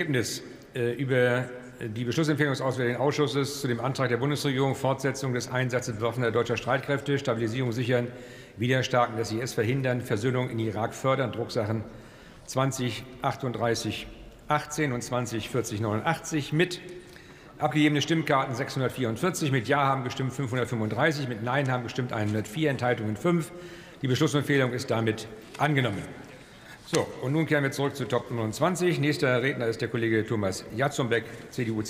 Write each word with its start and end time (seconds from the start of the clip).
Ergebnis 0.00 0.42
äh, 0.74 0.92
über 0.92 1.44
die 1.78 2.04
Beschlussempfehlung 2.04 2.54
des 2.54 2.62
Auswärtigen 2.62 2.98
Ausschusses 2.98 3.60
zu 3.60 3.68
dem 3.68 3.80
Antrag 3.80 4.08
der 4.08 4.16
Bundesregierung 4.16 4.74
Fortsetzung 4.74 5.34
des 5.34 5.50
Einsatzes 5.50 5.96
bewaffneter 5.96 6.32
deutscher 6.32 6.56
Streitkräfte, 6.56 7.18
Stabilisierung 7.18 7.70
sichern, 7.72 8.08
Widerstärken 8.56 9.18
des 9.18 9.30
IS 9.30 9.52
verhindern, 9.52 10.00
Versöhnung 10.00 10.48
in 10.48 10.58
Irak 10.58 10.94
fördern, 10.94 11.32
Drucksachen 11.32 11.84
2038 12.46 14.06
18 14.48 14.92
und 14.92 15.02
2040 15.02 15.82
89 15.82 16.54
mit 16.54 16.80
abgegebene 17.58 18.00
Stimmkarten 18.00 18.54
644, 18.54 19.52
mit 19.52 19.68
Ja 19.68 19.84
haben 19.84 20.02
gestimmt 20.02 20.32
535, 20.32 21.28
mit 21.28 21.42
Nein 21.42 21.70
haben 21.70 21.82
gestimmt 21.82 22.14
104, 22.14 22.70
Enthaltungen 22.70 23.16
5. 23.16 23.52
Die 24.00 24.08
Beschlussempfehlung 24.08 24.72
ist 24.72 24.90
damit 24.90 25.28
angenommen. 25.58 26.02
So, 26.92 27.06
und 27.22 27.32
nun 27.32 27.46
kehren 27.46 27.62
wir 27.62 27.70
zurück 27.70 27.94
zu 27.94 28.04
Top 28.04 28.32
29. 28.32 28.98
Nächster 28.98 29.40
Redner 29.40 29.68
ist 29.68 29.80
der 29.80 29.86
Kollege 29.86 30.26
Thomas 30.26 30.64
Jatzombeck, 30.74 31.22
CDU, 31.50 31.82
CSU. 31.82 31.88